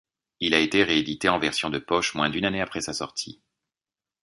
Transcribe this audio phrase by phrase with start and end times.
[0.39, 3.39] Il a été réédité en version de poche moins d'une année après sa sortie.